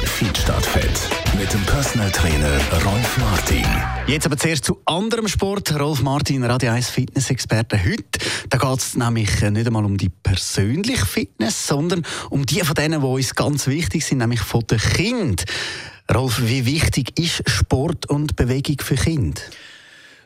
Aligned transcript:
mit 1.51 1.59
dem 1.59 1.65
Personal 1.65 2.11
Trainer 2.11 2.59
Rolf 2.85 3.17
Martin. 3.17 3.65
Jetzt 4.07 4.25
aber 4.25 4.37
zuerst 4.37 4.63
zu 4.63 4.81
anderem 4.85 5.27
Sport. 5.27 5.77
Rolf 5.77 6.01
Martin, 6.01 6.43
Radio 6.45 6.71
1 6.71 6.89
Fitness-Experte. 6.89 7.83
Heute 7.83 8.19
da 8.49 8.57
geht 8.57 8.79
es 8.79 8.95
nämlich 8.95 9.41
nicht 9.41 9.67
einmal 9.67 9.83
um 9.83 9.97
die 9.97 10.09
persönliche 10.09 11.05
Fitness, 11.05 11.67
sondern 11.67 12.05
um 12.29 12.45
die 12.45 12.61
von 12.61 12.75
denen, 12.75 13.01
die 13.01 13.07
uns 13.07 13.35
ganz 13.35 13.67
wichtig 13.67 14.05
sind, 14.05 14.19
nämlich 14.19 14.39
von 14.39 14.61
den 14.61 14.79
Kindern. 14.79 15.45
Rolf, 16.13 16.41
wie 16.41 16.65
wichtig 16.65 17.19
ist 17.19 17.43
Sport 17.49 18.05
und 18.05 18.35
Bewegung 18.37 18.77
für 18.79 18.95
Kinder? 18.95 19.41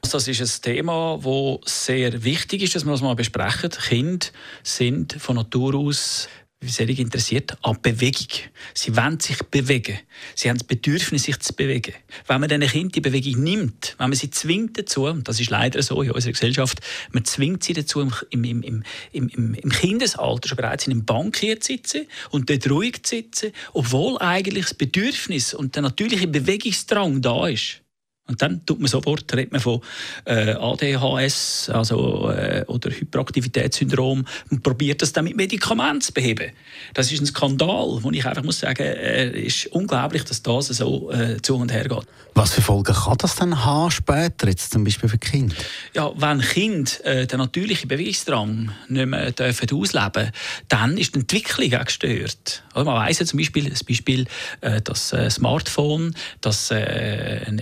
Das 0.02 0.28
ist 0.28 0.42
ein 0.42 0.62
Thema, 0.62 1.20
das 1.24 1.86
sehr 1.86 2.24
wichtig 2.24 2.62
ist, 2.62 2.76
dass 2.76 2.86
wir 2.86 2.92
das 2.92 3.02
mal 3.02 3.16
besprechen. 3.16 3.72
Kinder 3.72 4.28
sind 4.62 5.14
von 5.14 5.38
Natur 5.38 5.74
aus 5.76 6.28
sehr 6.70 6.90
interessiert 6.90 7.58
an 7.62 7.78
Bewegung. 7.82 8.28
Sie 8.74 8.96
wollen 8.96 9.20
sich 9.20 9.38
bewegen. 9.52 10.00
Sie 10.36 10.50
haben 10.50 10.58
das 10.58 10.68
Bedürfnis, 10.68 11.24
sich 11.24 11.40
zu 11.40 11.54
bewegen. 11.54 11.94
Wenn 12.28 12.42
man 12.42 12.50
diesen 12.50 12.68
Kind 12.68 12.96
die 12.96 13.02
Bewegung 13.02 13.44
nimmt, 13.44 13.96
wenn 13.98 14.10
man 14.10 14.18
sie 14.18 14.30
zwingt 14.30 14.78
dazu, 14.78 15.06
und 15.06 15.28
das 15.28 15.40
ist 15.40 15.50
leider 15.50 15.82
so 15.82 16.02
in 16.02 16.12
unserer 16.12 16.34
Gesellschaft, 16.34 16.80
man 17.12 17.26
zwingt 17.26 17.64
sie 17.64 17.74
dazu, 17.74 18.02
im, 18.30 18.44
im, 18.44 18.64
im, 18.64 18.84
im, 19.12 19.54
im 19.54 19.70
Kindesalter 19.70 20.50
schon 20.50 20.58
bereits 20.58 20.88
in 20.88 20.94
einem 20.94 21.06
Bank 21.06 21.38
hier 21.38 21.60
zu 21.60 21.74
sitzen 21.74 22.08
und 22.32 22.50
dort 22.50 22.70
ruhig 22.70 23.04
zu 23.04 23.16
sitzen, 23.16 23.52
obwohl 23.74 24.18
eigentlich 24.20 24.66
das 24.66 24.74
Bedürfnis 24.74 25.54
und 25.54 25.76
der 25.76 25.84
natürliche 25.84 26.28
Bewegungsdrang 26.28 27.22
da 27.22 27.48
ist. 27.48 27.82
Und 28.28 28.42
dann 28.42 28.66
tut 28.66 28.80
man 28.80 28.88
sofort, 28.88 29.32
redet 29.36 29.52
man 29.52 29.62
von 29.62 29.82
äh, 30.26 30.54
ADHS 30.54 31.70
also, 31.70 32.32
äh, 32.32 32.64
oder 32.68 32.90
Hyperaktivitätssyndrom 32.90 34.26
und 34.50 34.64
probiert 34.64 35.04
das 35.04 35.14
dann 35.14 35.26
mit 35.26 35.38
Medikamenten 35.38 36.02
zu 36.02 36.12
beheben. 36.12 36.52
Das 36.96 37.12
ist 37.12 37.22
ein 37.22 37.28
Skandal, 37.28 38.00
wo 38.02 38.10
ich 38.10 38.26
einfach 38.26 38.44
muss 38.44 38.62
sagen, 38.62 38.82
äh, 38.82 39.30
ist 39.40 39.68
unglaublich, 39.68 40.24
dass 40.24 40.42
das 40.42 40.68
so 40.68 41.12
äh, 41.12 41.40
zu 41.40 41.56
und 41.56 41.72
her 41.72 41.88
geht. 41.88 42.08
Was 42.34 42.54
für 42.54 42.62
Folgen 42.62 42.94
kann 42.94 43.18
das 43.20 43.36
dann 43.36 43.64
haben 43.64 43.92
später, 43.92 44.50
jetzt 44.50 44.74
zum 44.74 44.84
Beispiel 44.84 45.08
für 45.08 45.20
Kinder? 45.20 45.56
Ja, 45.94 46.12
wenn 46.18 46.42
Kinder 46.42 46.92
äh, 47.04 47.28
den 47.28 47.38
natürlichen 47.38 47.88
Bewegungsdrang 47.88 48.72
nicht 48.90 49.06
mehr 49.06 49.32
dürfen 49.32 49.70
ausleben 49.72 50.32
dann 50.68 50.98
ist 50.98 51.14
die 51.16 51.20
Entwicklung 51.20 51.74
auch 51.80 51.86
gestört. 51.86 52.64
Also 52.74 52.90
man 52.90 53.00
weiss 53.00 53.20
ja 53.20 53.26
zum 53.26 53.38
Beispiel, 53.38 53.70
das 53.70 53.84
Beispiel 53.84 54.26
äh, 54.62 54.82
das 54.82 55.16
Smartphone, 55.30 56.14
das 56.42 56.72
äh, 56.72 57.46
ein 57.48 57.60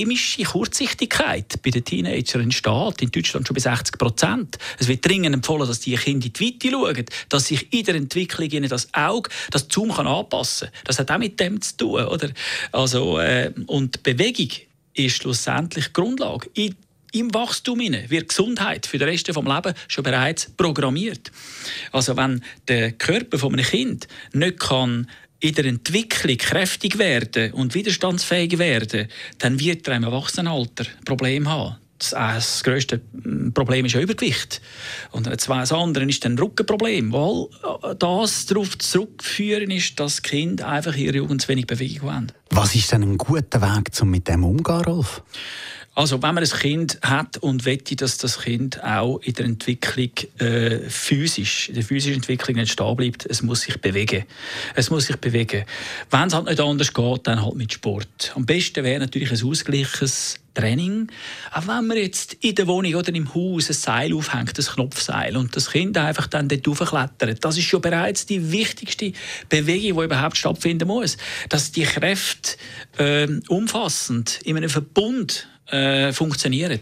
epidemische 0.00 0.42
Kurzsichtigkeit 0.44 1.60
bei 1.62 1.70
den 1.70 1.84
Teenagern 1.84 2.42
entsteht, 2.42 3.02
in 3.02 3.10
Deutschland 3.10 3.46
schon 3.46 3.54
bei 3.54 3.60
60 3.60 3.98
Prozent. 3.98 4.58
Es 4.78 4.88
wird 4.88 5.04
dringend 5.06 5.34
empfohlen, 5.34 5.66
dass 5.66 5.80
die 5.80 5.96
Kinder 5.96 6.26
in 6.26 6.32
die 6.32 6.46
Weite 6.46 6.70
schauen, 6.70 7.04
dass 7.28 7.46
sich 7.46 7.72
in 7.72 7.84
der 7.84 7.94
Entwicklung 7.96 8.48
ihnen 8.50 8.68
das 8.68 8.92
Auge, 8.94 9.30
das 9.50 9.66
Zoom 9.70 9.92
kann 9.92 10.06
anpassen 10.06 10.68
kann. 10.68 10.80
Das 10.84 10.98
hat 10.98 11.10
auch 11.10 11.18
mit 11.18 11.38
dem 11.38 11.60
zu 11.60 11.76
tun. 11.76 12.04
Oder? 12.06 12.30
Also, 12.72 13.18
äh, 13.18 13.52
und 13.66 14.02
Bewegung 14.02 14.48
ist 14.94 15.16
schlussendlich 15.16 15.86
die 15.86 15.92
Grundlage. 15.92 16.48
In 16.54 16.76
im 17.12 17.34
Wachstum 17.34 17.80
wird 17.80 18.28
Gesundheit 18.28 18.86
für 18.86 18.96
den 18.96 19.08
Rest 19.08 19.26
des 19.26 19.34
Lebens 19.34 19.74
schon 19.88 20.04
bereits 20.04 20.48
programmiert. 20.56 21.32
Also 21.90 22.16
wenn 22.16 22.40
der 22.68 22.92
Körper 22.92 23.36
von 23.36 23.52
einem 23.52 23.64
Kind 23.64 24.06
nicht 24.32 24.60
kann 24.60 25.08
in 25.40 25.54
der 25.54 25.64
Entwicklung 25.64 26.36
kräftig 26.36 26.98
werden 26.98 27.52
und 27.52 27.74
widerstandsfähig 27.74 28.58
werden, 28.58 29.08
dann 29.38 29.58
wird 29.58 29.88
er 29.88 29.96
im 29.96 30.04
Erwachsenenalter 30.04 30.84
Probleme 31.04 31.50
haben. 31.50 31.76
Das, 31.98 32.62
grösste 32.64 33.02
mm, 33.12 33.50
Problem 33.52 33.84
ist 33.84 33.92
ja 33.92 34.00
Übergewicht. 34.00 34.62
Und 35.10 35.26
das 35.26 35.50
andere 35.50 36.04
ist 36.04 36.24
dann 36.24 36.38
Rückenproblem, 36.38 37.12
weil 37.12 37.48
äh, 37.82 37.94
das 37.98 38.46
darauf 38.46 38.78
zurückzuführen 38.78 39.70
ist, 39.70 40.00
dass 40.00 40.22
Kinder 40.22 40.68
einfach 40.68 40.96
in 40.96 41.04
ihrer 41.04 41.16
Jugend 41.16 41.42
zu 41.42 41.48
wenig 41.48 41.66
Bewegung 41.66 42.10
haben. 42.10 42.26
Was 42.48 42.74
ist 42.74 42.92
denn 42.92 43.02
ein 43.02 43.18
guter 43.18 43.60
Weg, 43.60 43.90
um 44.00 44.10
mit 44.10 44.28
dem 44.28 44.44
umzugehen, 44.44 44.84
Rolf? 44.84 45.22
Also 45.94 46.22
wenn 46.22 46.34
man 46.34 46.44
ein 46.44 46.50
Kind 46.50 46.98
hat 47.02 47.38
und 47.38 47.64
wette, 47.64 47.96
dass 47.96 48.16
das 48.16 48.42
Kind 48.42 48.82
auch 48.84 49.18
in 49.18 49.34
der 49.34 49.44
Entwicklung 49.44 50.10
äh, 50.38 50.88
physisch, 50.88 51.68
in 51.68 51.74
der 51.74 51.82
physischen 51.82 52.16
Entwicklung 52.16 52.56
nicht 52.56 52.72
stehen 52.72 52.96
bleibt, 52.96 53.26
es 53.26 53.42
muss 53.42 53.62
sich 53.62 53.80
bewegen. 53.80 54.24
Es 54.76 54.90
muss 54.90 55.06
sich 55.06 55.16
bewegen. 55.16 55.64
Wenn 56.10 56.28
es 56.28 56.34
halt 56.34 56.46
nicht 56.46 56.60
anders 56.60 56.94
geht, 56.94 57.26
dann 57.26 57.44
halt 57.44 57.56
mit 57.56 57.72
Sport. 57.72 58.32
Am 58.36 58.46
besten 58.46 58.84
wäre 58.84 59.00
natürlich 59.00 59.32
ein 59.32 59.44
ausgleiches 59.44 60.38
Training. 60.54 61.08
Auch 61.52 61.66
wenn 61.66 61.86
man 61.86 61.96
jetzt 61.96 62.34
in 62.34 62.54
der 62.54 62.68
Wohnung 62.68 62.94
oder 62.94 63.12
im 63.12 63.34
Haus 63.34 63.68
ein 63.68 63.74
Seil 63.74 64.14
aufhängt, 64.14 64.58
ein 64.58 64.64
Knopfseil, 64.64 65.36
und 65.36 65.56
das 65.56 65.70
Kind 65.70 65.98
einfach 65.98 66.28
dann 66.28 66.48
dort 66.48 66.66
hochklettert, 66.66 67.44
das 67.44 67.58
ist 67.58 67.64
schon 67.64 67.80
bereits 67.80 68.26
die 68.26 68.52
wichtigste 68.52 69.12
Bewegung, 69.48 69.98
die 69.98 70.04
überhaupt 70.04 70.36
stattfinden 70.36 70.86
muss. 70.86 71.16
Dass 71.48 71.72
die 71.72 71.82
Kräfte 71.82 72.56
äh, 72.98 73.28
umfassend 73.48 74.40
in 74.44 74.56
einem 74.56 74.70
Verbund 74.70 75.48
äh, 75.72 76.12
funktionieren. 76.12 76.80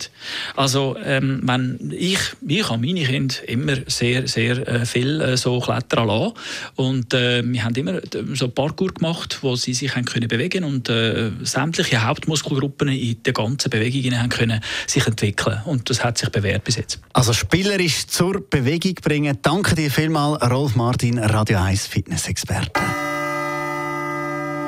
Also 0.57 0.97
ähm, 1.05 1.41
wenn 1.43 1.93
ich, 1.97 2.19
ich 2.47 2.69
habe 2.69 2.85
meine 2.85 3.05
Kinder 3.05 3.35
immer 3.47 3.77
sehr, 3.87 4.27
sehr 4.29 4.67
äh, 4.67 4.87
viel 4.87 5.21
äh, 5.21 5.37
so 5.37 5.61
klettern 5.61 6.09
lassen 6.09 6.33
und 6.77 7.15
äh, 7.15 7.43
wir 7.45 7.65
haben 7.65 7.75
immer 7.75 8.01
so 8.35 8.49
Parkour 8.49 8.93
gemacht, 8.93 9.39
wo 9.43 9.57
sie 9.57 9.75
sich 9.75 9.95
haben 9.95 10.05
können 10.05 10.29
bewegen 10.29 10.65
und 10.65 10.89
äh, 10.89 11.31
sämtliche 11.43 12.07
Hauptmuskelgruppen 12.07 12.89
in 12.89 13.23
der 13.23 13.33
ganzen 13.33 13.71
Bewegung 13.71 14.19
haben 14.19 14.29
können 14.29 14.61
sich 14.87 15.07
entwickeln 15.07 15.61
und 15.65 15.89
das 15.91 16.05
hat 16.05 16.19
sich 16.19 16.29
bewährt 16.31 16.65
bis 16.65 16.77
jetzt. 16.77 17.01
Also 17.13 17.33
spielerisch 17.33 18.07
zur 18.07 18.41
Bewegung 18.49 18.95
bringen. 18.95 19.39
Danke 19.43 19.75
dir 19.75 19.91
vielmals, 19.91 20.43
Rolf 20.51 20.77
Martin, 20.77 21.19
Radio 21.19 21.59
1 21.59 21.87
Fitness-Experte. 21.87 22.81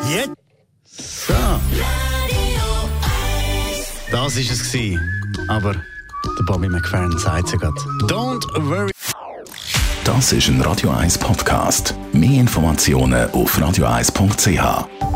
Jetzt. 0.08 0.30
So. 0.92 2.09
Das 4.10 4.36
war 4.36 4.42
es. 4.42 4.74
Aber 5.48 5.72
der 5.72 6.42
Bobby 6.44 6.68
McFerrin 6.68 7.16
sagt 7.18 7.46
es 7.46 7.52
ja 7.52 7.58
gerade. 7.58 7.80
Don't 8.06 8.44
worry. 8.68 8.90
Das 10.04 10.32
ist 10.32 10.48
ein 10.48 10.60
Radio 10.62 10.90
1 10.90 11.18
Podcast. 11.18 11.94
Mehr 12.12 12.40
Informationen 12.40 13.30
auf 13.30 13.56
radio1.ch. 13.56 15.09